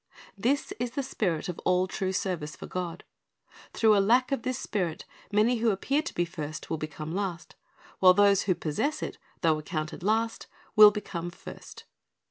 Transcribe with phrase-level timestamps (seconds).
[0.35, 3.03] This is the spirit of all true service for God.
[3.71, 7.53] Through a lack of this spirit, many who appear to be first will become last,
[7.99, 11.83] while those who possess it, though accounted last, will become first.